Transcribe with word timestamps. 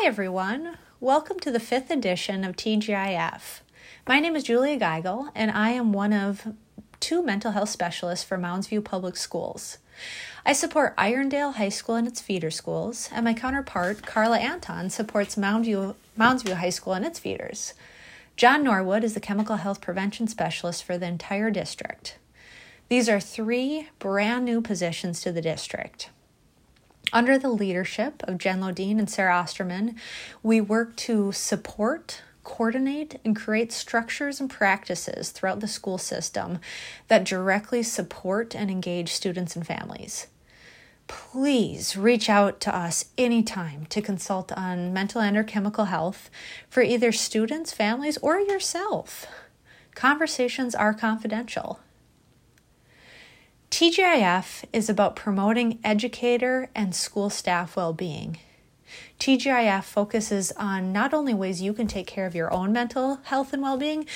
Hi, 0.00 0.06
everyone. 0.06 0.78
Welcome 0.98 1.38
to 1.40 1.50
the 1.50 1.60
fifth 1.60 1.90
edition 1.90 2.42
of 2.42 2.56
TGIF. 2.56 3.60
My 4.08 4.18
name 4.18 4.34
is 4.34 4.44
Julia 4.44 4.80
Geigel, 4.80 5.30
and 5.34 5.50
I 5.50 5.72
am 5.72 5.92
one 5.92 6.14
of 6.14 6.54
two 7.00 7.22
mental 7.22 7.52
health 7.52 7.68
specialists 7.68 8.24
for 8.24 8.38
Mounds 8.38 8.68
View 8.68 8.80
Public 8.80 9.18
Schools. 9.18 9.76
I 10.46 10.54
support 10.54 10.96
Irondale 10.96 11.52
High 11.56 11.68
School 11.68 11.96
and 11.96 12.08
its 12.08 12.22
feeder 12.22 12.50
schools, 12.50 13.10
and 13.12 13.26
my 13.26 13.34
counterpart, 13.34 14.06
Carla 14.06 14.38
Anton, 14.38 14.88
supports 14.88 15.36
Mound 15.36 15.66
View, 15.66 15.96
Mounds 16.16 16.44
View 16.44 16.54
High 16.54 16.70
School 16.70 16.94
and 16.94 17.04
its 17.04 17.18
feeders. 17.18 17.74
John 18.38 18.64
Norwood 18.64 19.04
is 19.04 19.12
the 19.12 19.20
chemical 19.20 19.56
health 19.56 19.82
prevention 19.82 20.26
specialist 20.28 20.82
for 20.82 20.96
the 20.96 21.08
entire 21.08 21.50
district. 21.50 22.16
These 22.88 23.10
are 23.10 23.20
three 23.20 23.90
brand 23.98 24.46
new 24.46 24.62
positions 24.62 25.20
to 25.20 25.30
the 25.30 25.42
district. 25.42 26.08
Under 27.12 27.38
the 27.38 27.48
leadership 27.48 28.22
of 28.24 28.38
Jen 28.38 28.60
Lodine 28.60 28.98
and 28.98 29.10
Sarah 29.10 29.34
Osterman, 29.34 29.96
we 30.42 30.60
work 30.60 30.94
to 30.96 31.32
support, 31.32 32.22
coordinate, 32.44 33.20
and 33.24 33.34
create 33.34 33.72
structures 33.72 34.40
and 34.40 34.48
practices 34.48 35.30
throughout 35.30 35.60
the 35.60 35.66
school 35.66 35.98
system 35.98 36.60
that 37.08 37.24
directly 37.24 37.82
support 37.82 38.54
and 38.54 38.70
engage 38.70 39.12
students 39.12 39.56
and 39.56 39.66
families. 39.66 40.28
Please 41.08 41.96
reach 41.96 42.30
out 42.30 42.60
to 42.60 42.74
us 42.74 43.06
anytime 43.18 43.86
to 43.86 44.00
consult 44.00 44.52
on 44.52 44.92
mental 44.92 45.20
and 45.20 45.36
or 45.36 45.42
chemical 45.42 45.86
health 45.86 46.30
for 46.68 46.84
either 46.84 47.10
students, 47.10 47.72
families, 47.72 48.16
or 48.18 48.38
yourself. 48.38 49.26
Conversations 49.96 50.76
are 50.76 50.94
confidential. 50.94 51.80
TGIF 53.70 54.64
is 54.72 54.90
about 54.90 55.14
promoting 55.14 55.78
educator 55.84 56.68
and 56.74 56.94
school 56.94 57.30
staff 57.30 57.76
well 57.76 57.92
being. 57.92 58.36
TGIF 59.20 59.84
focuses 59.84 60.50
on 60.52 60.92
not 60.92 61.14
only 61.14 61.32
ways 61.32 61.62
you 61.62 61.72
can 61.72 61.86
take 61.86 62.08
care 62.08 62.26
of 62.26 62.34
your 62.34 62.52
own 62.52 62.72
mental 62.72 63.20
health 63.24 63.52
and 63.52 63.62
well 63.62 63.76
being, 63.76 64.06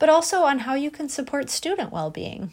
but 0.00 0.08
also 0.08 0.42
on 0.42 0.60
how 0.60 0.74
you 0.74 0.90
can 0.90 1.08
support 1.08 1.48
student 1.48 1.92
well 1.92 2.10
being. 2.10 2.50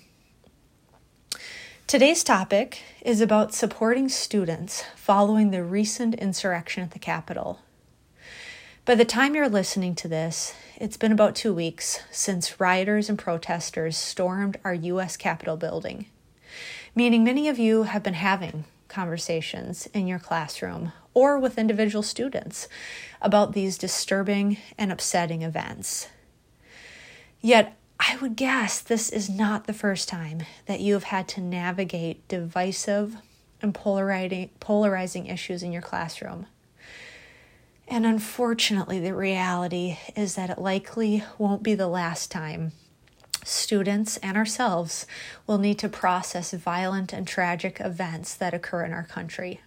Today's 1.87 2.23
topic 2.23 2.83
is 3.01 3.21
about 3.21 3.55
supporting 3.55 4.07
students 4.07 4.85
following 4.95 5.49
the 5.49 5.63
recent 5.63 6.13
insurrection 6.15 6.83
at 6.83 6.91
the 6.91 6.99
Capitol. 6.99 7.59
By 8.85 8.95
the 8.95 9.03
time 9.03 9.35
you're 9.35 9.49
listening 9.49 9.95
to 9.95 10.07
this, 10.07 10.53
it's 10.77 10.95
been 10.95 11.11
about 11.11 11.35
two 11.35 11.53
weeks 11.53 11.99
since 12.11 12.59
rioters 12.59 13.09
and 13.09 13.17
protesters 13.17 13.97
stormed 13.97 14.57
our 14.63 14.75
U.S. 14.75 15.17
Capitol 15.17 15.57
building 15.57 16.05
meaning 16.95 17.23
many 17.23 17.47
of 17.47 17.59
you 17.59 17.83
have 17.83 18.03
been 18.03 18.15
having 18.15 18.65
conversations 18.87 19.87
in 19.93 20.07
your 20.07 20.19
classroom 20.19 20.91
or 21.13 21.39
with 21.39 21.57
individual 21.57 22.03
students 22.03 22.67
about 23.21 23.53
these 23.53 23.77
disturbing 23.77 24.57
and 24.77 24.91
upsetting 24.91 25.41
events. 25.41 26.07
Yet, 27.41 27.77
I 27.99 28.17
would 28.17 28.35
guess 28.35 28.79
this 28.79 29.09
is 29.09 29.29
not 29.29 29.67
the 29.67 29.73
first 29.73 30.09
time 30.09 30.41
that 30.65 30.79
you 30.79 30.93
have 30.93 31.05
had 31.05 31.27
to 31.29 31.41
navigate 31.41 32.27
divisive 32.27 33.15
and 33.61 33.73
polarizing, 33.73 34.49
polarizing 34.59 35.27
issues 35.27 35.61
in 35.61 35.71
your 35.71 35.81
classroom. 35.81 36.47
And 37.87 38.05
unfortunately, 38.05 38.99
the 38.99 39.13
reality 39.13 39.97
is 40.15 40.35
that 40.35 40.49
it 40.49 40.57
likely 40.57 41.23
won't 41.37 41.61
be 41.61 41.75
the 41.75 41.87
last 41.87 42.31
time 42.31 42.71
students 43.51 44.17
and 44.17 44.37
ourselves 44.37 45.05
will 45.45 45.57
need 45.57 45.79
to 45.79 45.89
process 45.89 46.51
violent 46.53 47.13
and 47.13 47.27
tragic 47.27 47.79
events 47.79 48.33
that 48.35 48.53
occur 48.53 48.83
in 48.83 48.93
our 48.93 49.03
country. 49.03 49.61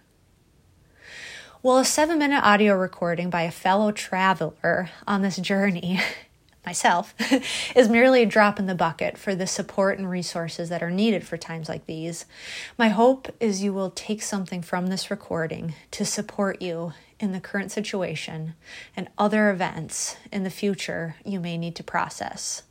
Well, 1.65 1.79
a 1.79 1.85
seven 1.85 2.19
minute 2.19 2.43
audio 2.43 2.75
recording 2.75 3.31
by 3.31 3.41
a 3.41 3.49
fellow 3.49 3.91
traveler 3.91 4.91
on 5.07 5.23
this 5.23 5.37
journey, 5.37 5.99
myself, 6.65 7.15
is 7.75 7.89
merely 7.89 8.21
a 8.21 8.27
drop 8.27 8.59
in 8.59 8.67
the 8.67 8.75
bucket 8.75 9.17
for 9.17 9.33
the 9.33 9.47
support 9.47 9.97
and 9.97 10.07
resources 10.07 10.69
that 10.69 10.83
are 10.83 10.91
needed 10.91 11.25
for 11.25 11.37
times 11.37 11.67
like 11.67 11.87
these. 11.87 12.27
My 12.77 12.89
hope 12.89 13.33
is 13.39 13.63
you 13.63 13.73
will 13.73 13.89
take 13.89 14.21
something 14.21 14.61
from 14.61 14.87
this 14.87 15.09
recording 15.09 15.73
to 15.89 16.05
support 16.05 16.61
you 16.61 16.93
in 17.19 17.31
the 17.31 17.39
current 17.39 17.71
situation 17.71 18.53
and 18.95 19.09
other 19.17 19.49
events 19.49 20.17
in 20.31 20.43
the 20.43 20.51
future 20.51 21.15
you 21.25 21.39
may 21.39 21.57
need 21.57 21.75
to 21.77 21.83
process. 21.83 22.61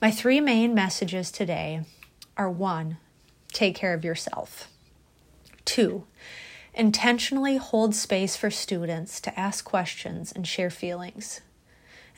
My 0.00 0.10
three 0.10 0.40
main 0.40 0.74
messages 0.74 1.30
today 1.30 1.80
are 2.36 2.50
one, 2.50 2.98
take 3.48 3.74
care 3.74 3.94
of 3.94 4.04
yourself. 4.04 4.68
Two, 5.64 6.04
intentionally 6.74 7.56
hold 7.56 7.94
space 7.94 8.36
for 8.36 8.50
students 8.50 9.20
to 9.22 9.40
ask 9.40 9.64
questions 9.64 10.32
and 10.32 10.46
share 10.46 10.68
feelings. 10.68 11.40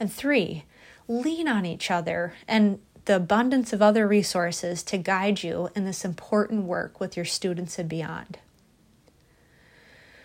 And 0.00 0.12
three, 0.12 0.64
lean 1.06 1.46
on 1.46 1.64
each 1.64 1.88
other 1.88 2.34
and 2.48 2.80
the 3.04 3.14
abundance 3.14 3.72
of 3.72 3.80
other 3.80 4.08
resources 4.08 4.82
to 4.82 4.98
guide 4.98 5.44
you 5.44 5.70
in 5.76 5.84
this 5.84 6.04
important 6.04 6.64
work 6.64 6.98
with 6.98 7.16
your 7.16 7.24
students 7.24 7.78
and 7.78 7.88
beyond. 7.88 8.38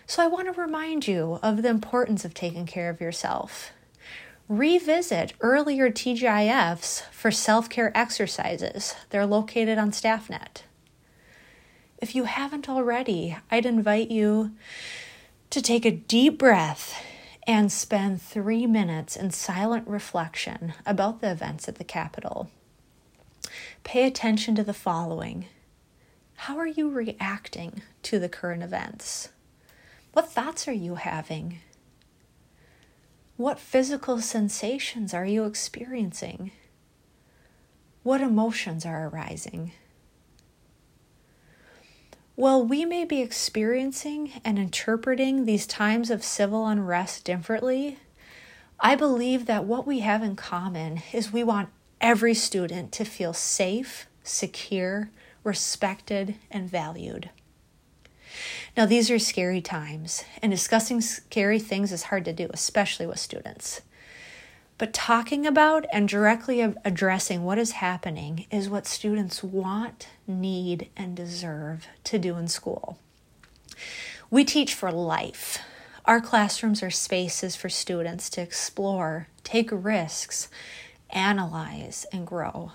So, 0.06 0.22
I 0.22 0.26
want 0.26 0.52
to 0.52 0.60
remind 0.60 1.06
you 1.06 1.38
of 1.42 1.62
the 1.62 1.70
importance 1.70 2.24
of 2.24 2.34
taking 2.34 2.66
care 2.66 2.90
of 2.90 3.00
yourself 3.00 3.70
revisit 4.48 5.32
earlier 5.40 5.90
TGIFs 5.90 7.02
for 7.10 7.30
self 7.30 7.68
care 7.68 7.96
exercises. 7.96 8.94
They're 9.10 9.26
located 9.26 9.78
on 9.78 9.90
StaffNet. 9.90 10.62
If 11.98 12.14
you 12.14 12.24
haven't 12.24 12.68
already, 12.68 13.36
I'd 13.50 13.66
invite 13.66 14.10
you 14.10 14.52
to 15.50 15.62
take 15.62 15.84
a 15.86 15.90
deep 15.90 16.38
breath 16.38 17.02
and 17.46 17.70
spend 17.70 18.20
three 18.20 18.66
minutes 18.66 19.16
in 19.16 19.30
silent 19.30 19.86
reflection 19.86 20.74
about 20.84 21.20
the 21.20 21.30
events 21.30 21.68
at 21.68 21.76
the 21.76 21.84
Capitol. 21.84 22.50
Pay 23.84 24.06
attention 24.06 24.54
to 24.56 24.64
the 24.64 24.74
following 24.74 25.46
How 26.36 26.58
are 26.58 26.66
you 26.66 26.90
reacting 26.90 27.82
to 28.02 28.18
the 28.18 28.28
current 28.28 28.62
events? 28.62 29.28
What 30.12 30.30
thoughts 30.30 30.68
are 30.68 30.72
you 30.72 30.96
having? 30.96 31.60
What 33.36 33.58
physical 33.58 34.20
sensations 34.20 35.12
are 35.12 35.26
you 35.26 35.44
experiencing? 35.44 36.52
What 38.04 38.20
emotions 38.20 38.86
are 38.86 39.08
arising? 39.08 39.72
While 42.36 42.64
we 42.64 42.84
may 42.84 43.04
be 43.04 43.20
experiencing 43.20 44.40
and 44.44 44.56
interpreting 44.56 45.44
these 45.44 45.66
times 45.66 46.10
of 46.10 46.22
civil 46.22 46.68
unrest 46.68 47.24
differently, 47.24 47.98
I 48.78 48.94
believe 48.94 49.46
that 49.46 49.64
what 49.64 49.84
we 49.84 50.00
have 50.00 50.22
in 50.22 50.36
common 50.36 51.02
is 51.12 51.32
we 51.32 51.42
want 51.42 51.70
every 52.00 52.34
student 52.34 52.92
to 52.92 53.04
feel 53.04 53.32
safe, 53.32 54.06
secure, 54.22 55.10
respected, 55.42 56.36
and 56.52 56.70
valued. 56.70 57.30
Now, 58.76 58.86
these 58.86 59.10
are 59.10 59.18
scary 59.18 59.60
times, 59.60 60.24
and 60.42 60.50
discussing 60.50 61.00
scary 61.00 61.58
things 61.58 61.92
is 61.92 62.04
hard 62.04 62.24
to 62.26 62.32
do, 62.32 62.48
especially 62.52 63.06
with 63.06 63.18
students. 63.18 63.82
But 64.76 64.92
talking 64.92 65.46
about 65.46 65.86
and 65.92 66.08
directly 66.08 66.60
addressing 66.60 67.44
what 67.44 67.58
is 67.58 67.72
happening 67.72 68.46
is 68.50 68.68
what 68.68 68.86
students 68.86 69.42
want, 69.42 70.08
need, 70.26 70.90
and 70.96 71.16
deserve 71.16 71.86
to 72.04 72.18
do 72.18 72.36
in 72.36 72.48
school. 72.48 72.98
We 74.30 74.44
teach 74.44 74.74
for 74.74 74.90
life. 74.90 75.60
Our 76.06 76.20
classrooms 76.20 76.82
are 76.82 76.90
spaces 76.90 77.54
for 77.54 77.68
students 77.68 78.28
to 78.30 78.42
explore, 78.42 79.28
take 79.44 79.70
risks, 79.72 80.48
analyze, 81.10 82.04
and 82.12 82.26
grow. 82.26 82.72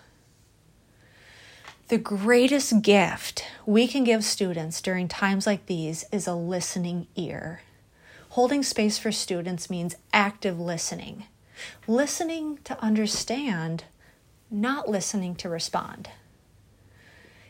The 1.89 1.97
greatest 1.97 2.83
gift 2.83 3.43
we 3.65 3.87
can 3.87 4.03
give 4.03 4.23
students 4.23 4.79
during 4.79 5.07
times 5.07 5.47
like 5.47 5.65
these 5.65 6.05
is 6.11 6.27
a 6.27 6.35
listening 6.35 7.07
ear. 7.15 7.61
Holding 8.29 8.61
space 8.61 8.99
for 8.99 9.11
students 9.11 9.71
means 9.71 9.95
active 10.13 10.59
listening, 10.59 11.23
listening 11.87 12.59
to 12.65 12.79
understand, 12.79 13.85
not 14.51 14.87
listening 14.87 15.33
to 15.37 15.49
respond. 15.49 16.11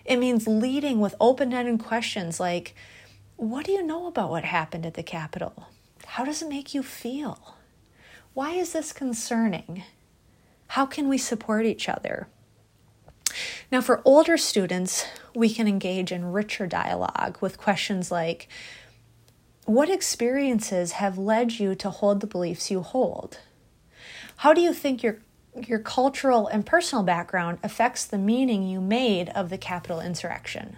It 0.05 0.15
means 0.19 0.47
leading 0.47 1.01
with 1.01 1.15
open 1.19 1.53
ended 1.53 1.81
questions 1.81 2.39
like 2.39 2.73
What 3.35 3.65
do 3.65 3.73
you 3.73 3.83
know 3.83 4.07
about 4.07 4.29
what 4.29 4.45
happened 4.45 4.85
at 4.85 4.93
the 4.93 5.03
Capitol? 5.03 5.67
How 6.05 6.23
does 6.23 6.41
it 6.41 6.47
make 6.47 6.73
you 6.73 6.81
feel? 6.81 7.57
Why 8.33 8.53
is 8.53 8.71
this 8.71 8.93
concerning? 8.93 9.83
How 10.67 10.85
can 10.85 11.09
we 11.09 11.17
support 11.17 11.65
each 11.65 11.89
other? 11.89 12.29
Now, 13.71 13.81
for 13.81 14.01
older 14.05 14.37
students, 14.37 15.05
we 15.35 15.53
can 15.53 15.67
engage 15.67 16.11
in 16.11 16.31
richer 16.31 16.67
dialogue 16.67 17.37
with 17.41 17.57
questions 17.57 18.11
like 18.11 18.47
What 19.65 19.89
experiences 19.89 20.93
have 20.93 21.17
led 21.17 21.59
you 21.59 21.75
to 21.75 21.89
hold 21.89 22.21
the 22.21 22.27
beliefs 22.27 22.71
you 22.71 22.81
hold? 22.81 23.39
How 24.37 24.53
do 24.53 24.61
you 24.61 24.73
think 24.73 25.03
your 25.03 25.19
your 25.67 25.79
cultural 25.79 26.47
and 26.47 26.65
personal 26.65 27.03
background 27.03 27.59
affects 27.63 28.05
the 28.05 28.17
meaning 28.17 28.63
you 28.63 28.79
made 28.81 29.29
of 29.29 29.49
the 29.49 29.57
Capitol 29.57 29.99
insurrection. 29.99 30.77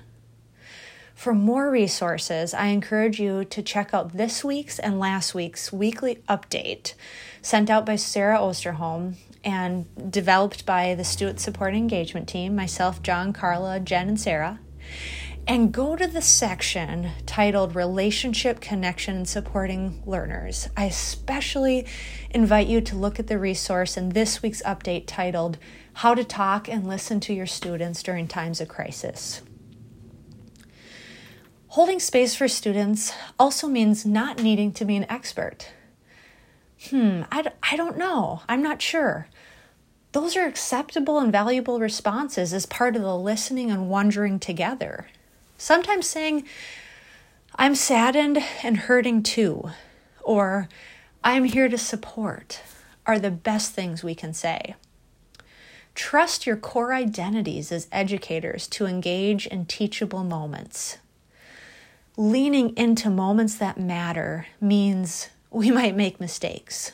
For 1.22 1.36
more 1.36 1.70
resources, 1.70 2.52
I 2.52 2.70
encourage 2.70 3.20
you 3.20 3.46
to 3.46 3.62
check 3.62 3.94
out 3.94 4.18
this 4.18 4.44
week's 4.44 4.80
and 4.80 4.98
last 4.98 5.36
week's 5.36 5.72
weekly 5.72 6.16
update 6.28 6.96
sent 7.44 7.70
out 7.70 7.86
by 7.86 7.96
Sarah 7.96 8.40
Osterholm 8.40 9.18
and 9.44 9.86
developed 10.12 10.66
by 10.66 10.96
the 10.96 11.04
Student 11.04 11.40
Support 11.40 11.76
Engagement 11.76 12.28
Team, 12.28 12.56
myself, 12.56 13.04
John, 13.04 13.34
Carla, 13.34 13.80
Jen, 13.80 14.08
and 14.08 14.20
Sarah. 14.20 14.60
And 15.48 15.72
go 15.72 15.96
to 15.96 16.08
the 16.08 16.24
section 16.24 17.12
titled 17.28 17.76
Relationship 17.76 18.60
Connection 18.60 19.18
and 19.18 19.30
Supporting 19.30 20.02
Learners. 20.08 20.70
I 20.76 20.86
especially 20.86 21.86
invite 22.32 22.66
you 22.66 22.82
to 22.82 22.96
look 22.96 23.20
at 23.20 23.28
the 23.28 23.38
resource 23.38 23.96
in 23.96 24.10
this 24.10 24.42
week's 24.42 24.64
update 24.64 25.04
titled 25.06 25.60
How 25.94 26.16
to 26.16 26.24
Talk 26.24 26.68
and 26.68 26.88
Listen 26.88 27.20
to 27.20 27.34
Your 27.36 27.46
Students 27.46 28.02
During 28.02 28.28
Times 28.28 28.60
of 28.60 28.70
Crisis. 28.70 29.44
Holding 31.72 32.02
space 32.02 32.36
for 32.36 32.50
students 32.50 33.14
also 33.40 33.66
means 33.66 34.06
not 34.06 34.44
needing 34.44 34.74
to 34.74 34.84
be 34.84 34.98
an 34.98 35.10
expert. 35.10 35.70
Hmm, 36.90 37.22
I, 37.32 37.50
I 37.64 37.78
don't 37.78 37.98
know. 37.98 38.42
I'm 38.50 38.62
not 38.62 38.82
sure. 38.82 39.30
Those 40.12 40.36
are 40.36 40.46
acceptable 40.46 41.18
and 41.18 41.32
valuable 41.32 41.80
responses 41.80 42.54
as 42.54 42.66
part 42.66 42.98
of 42.98 43.04
the 43.04 43.18
listening 43.18 43.72
and 43.72 43.90
wondering 43.90 44.38
together. 44.38 45.08
Sometimes 45.58 46.10
saying, 46.10 46.44
I'm 47.56 47.76
saddened 47.76 48.40
and 48.64 48.76
hurting 48.76 49.24
too, 49.24 49.72
or 50.22 50.68
I'm 51.24 51.46
here 51.46 51.70
to 51.70 51.78
support 51.78 52.60
are 53.06 53.18
the 53.18 53.32
best 53.32 53.72
things 53.72 54.04
we 54.04 54.14
can 54.14 54.34
say. 54.34 54.76
Trust 55.96 56.46
your 56.46 56.58
core 56.58 56.94
identities 56.94 57.72
as 57.72 57.88
educators 57.94 58.68
to 58.68 58.88
engage 58.88 59.48
in 59.48 59.66
teachable 59.68 60.26
moments 60.26 60.98
leaning 62.22 62.70
into 62.78 63.10
moments 63.10 63.56
that 63.56 63.80
matter 63.80 64.46
means 64.60 65.30
we 65.50 65.72
might 65.80 65.96
make 65.96 66.20
mistakes. 66.20 66.92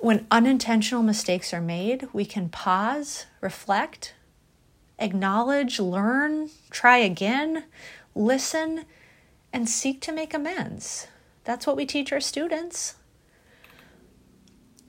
When 0.00 0.28
unintentional 0.30 1.02
mistakes 1.02 1.52
are 1.52 1.60
made, 1.60 2.06
we 2.12 2.24
can 2.24 2.48
pause, 2.48 3.26
reflect, 3.40 4.14
acknowledge, 4.98 5.80
learn, 5.80 6.50
try 6.70 6.98
again, 6.98 7.64
listen, 8.14 8.84
and 9.52 9.68
seek 9.68 10.00
to 10.02 10.12
make 10.12 10.32
amends. 10.32 11.08
That's 11.42 11.66
what 11.66 11.76
we 11.76 11.84
teach 11.84 12.12
our 12.12 12.20
students. 12.20 12.94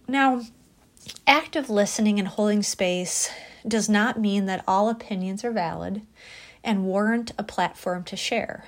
Now, 0.08 0.42
active 1.25 1.72
listening 1.72 2.19
and 2.19 2.28
holding 2.28 2.62
space 2.62 3.31
does 3.68 3.90
not 3.90 4.19
mean 4.19 4.46
that 4.46 4.64
all 4.68 4.90
opinions 4.90 5.44
are 5.44 5.52
valid 5.52 6.04
and 6.64 6.86
warrant 6.86 7.31
a 7.40 7.44
platform 7.44 8.04
to 8.04 8.16
share. 8.16 8.66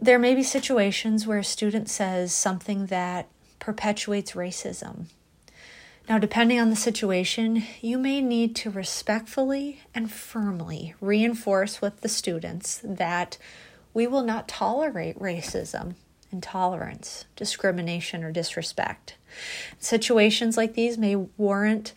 There 0.00 0.18
may 0.18 0.34
be 0.34 0.42
situations 0.42 1.26
where 1.26 1.38
a 1.38 1.44
student 1.44 1.88
says 1.88 2.32
something 2.32 2.86
that 2.86 3.28
perpetuates 3.58 4.32
racism. 4.32 5.06
Now, 6.08 6.18
depending 6.18 6.58
on 6.58 6.70
the 6.70 6.76
situation, 6.76 7.64
you 7.80 7.98
may 7.98 8.20
need 8.20 8.56
to 8.56 8.70
respectfully 8.70 9.80
and 9.94 10.10
firmly 10.10 10.94
reinforce 11.00 11.82
with 11.82 12.00
the 12.00 12.08
students 12.08 12.80
that 12.82 13.36
we 13.92 14.06
will 14.06 14.22
not 14.22 14.48
tolerate 14.48 15.18
racism, 15.18 15.96
intolerance, 16.30 17.26
discrimination, 17.36 18.22
or 18.24 18.32
disrespect. 18.32 19.16
Situations 19.78 20.56
like 20.56 20.74
these 20.74 20.96
may 20.96 21.16
warrant 21.16 21.92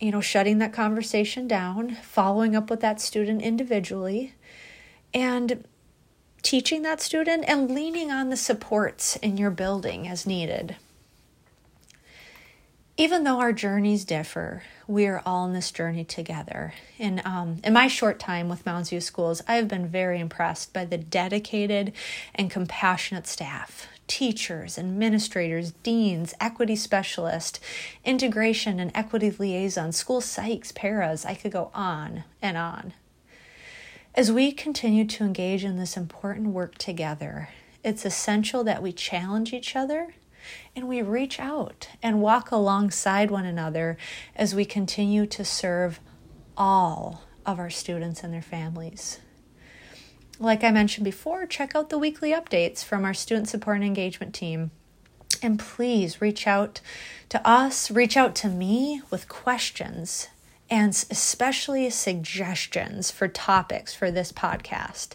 you 0.00 0.10
know, 0.10 0.20
shutting 0.20 0.58
that 0.58 0.72
conversation 0.72 1.46
down, 1.46 1.94
following 1.96 2.56
up 2.56 2.68
with 2.68 2.80
that 2.80 3.00
student 3.00 3.40
individually, 3.40 4.34
and 5.12 5.64
teaching 6.44 6.82
that 6.82 7.00
student 7.00 7.44
and 7.48 7.70
leaning 7.70 8.12
on 8.12 8.28
the 8.28 8.36
supports 8.36 9.16
in 9.16 9.36
your 9.36 9.50
building 9.50 10.06
as 10.06 10.26
needed. 10.26 10.76
Even 12.96 13.24
though 13.24 13.40
our 13.40 13.52
journeys 13.52 14.04
differ, 14.04 14.62
we 14.86 15.06
are 15.06 15.20
all 15.26 15.46
in 15.46 15.52
this 15.52 15.72
journey 15.72 16.04
together. 16.04 16.74
And 16.96 17.20
um, 17.26 17.60
in 17.64 17.72
my 17.72 17.88
short 17.88 18.20
time 18.20 18.48
with 18.48 18.64
Mounds 18.64 18.90
View 18.90 19.00
Schools, 19.00 19.42
I 19.48 19.56
have 19.56 19.66
been 19.66 19.88
very 19.88 20.20
impressed 20.20 20.72
by 20.72 20.84
the 20.84 20.98
dedicated 20.98 21.92
and 22.36 22.52
compassionate 22.52 23.26
staff 23.26 23.88
teachers, 24.06 24.78
administrators, 24.78 25.72
deans, 25.82 26.34
equity 26.38 26.76
specialists, 26.76 27.58
integration 28.04 28.78
and 28.78 28.92
equity 28.94 29.30
liaisons, 29.30 29.96
school 29.96 30.20
psychs, 30.20 30.74
paras. 30.74 31.24
I 31.24 31.34
could 31.34 31.52
go 31.52 31.70
on 31.74 32.24
and 32.42 32.58
on. 32.58 32.92
As 34.16 34.30
we 34.30 34.52
continue 34.52 35.04
to 35.06 35.24
engage 35.24 35.64
in 35.64 35.76
this 35.76 35.96
important 35.96 36.48
work 36.48 36.78
together, 36.78 37.48
it's 37.82 38.04
essential 38.04 38.62
that 38.62 38.80
we 38.80 38.92
challenge 38.92 39.52
each 39.52 39.74
other 39.74 40.14
and 40.76 40.86
we 40.86 41.02
reach 41.02 41.40
out 41.40 41.88
and 42.00 42.22
walk 42.22 42.52
alongside 42.52 43.28
one 43.28 43.44
another 43.44 43.96
as 44.36 44.54
we 44.54 44.64
continue 44.64 45.26
to 45.26 45.44
serve 45.44 45.98
all 46.56 47.22
of 47.44 47.58
our 47.58 47.70
students 47.70 48.22
and 48.22 48.32
their 48.32 48.40
families. 48.40 49.18
Like 50.38 50.62
I 50.62 50.70
mentioned 50.70 51.04
before, 51.04 51.44
check 51.44 51.74
out 51.74 51.90
the 51.90 51.98
weekly 51.98 52.30
updates 52.30 52.84
from 52.84 53.04
our 53.04 53.14
student 53.14 53.48
support 53.48 53.78
and 53.78 53.84
engagement 53.84 54.32
team. 54.32 54.70
And 55.42 55.58
please 55.58 56.20
reach 56.20 56.46
out 56.46 56.80
to 57.30 57.44
us, 57.44 57.90
reach 57.90 58.16
out 58.16 58.36
to 58.36 58.48
me 58.48 59.02
with 59.10 59.28
questions 59.28 60.28
and 60.70 60.90
especially 61.10 61.88
suggestions 61.90 63.10
for 63.10 63.28
topics 63.28 63.94
for 63.94 64.10
this 64.10 64.32
podcast. 64.32 65.10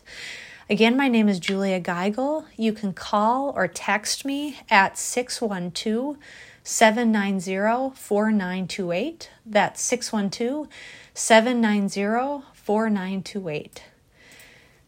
Again, 0.70 0.96
my 0.96 1.08
name 1.08 1.28
is 1.28 1.40
Julia 1.40 1.82
Geigel. 1.82 2.46
You 2.56 2.74
can 2.74 2.94
call 2.94 3.52
or 3.56 3.68
text 3.68 4.24
me 4.24 4.60
at 4.70 4.98
612 5.00 6.18
790 6.64 7.96
4928. 7.96 9.30
That's 9.46 9.82
612 9.82 10.68
790 11.16 12.46
4928. 12.54 13.84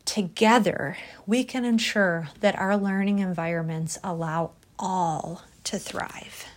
Together, 0.05 0.97
we 1.25 1.43
can 1.43 1.65
ensure 1.65 2.29
that 2.41 2.57
our 2.59 2.77
learning 2.77 3.19
environments 3.19 3.97
allow 4.03 4.51
all 4.77 5.43
to 5.63 5.79
thrive. 5.79 6.50